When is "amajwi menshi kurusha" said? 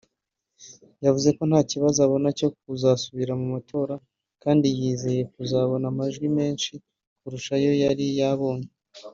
5.91-7.51